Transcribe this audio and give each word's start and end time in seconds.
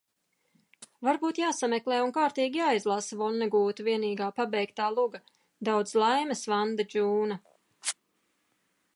Varbūt 1.07 1.39
jāsameklē 1.41 1.97
un 2.05 2.13
kārtīgi 2.15 2.61
jāizlasa 2.61 3.17
Vonnegūta 3.19 3.85
vienīgā 3.89 4.29
pabeigtā 4.39 4.87
luga 4.95 5.21
"Daudz 5.69 5.93
laimes, 6.05 6.41
Vanda 6.53 6.87
Džūna"? 6.95 7.37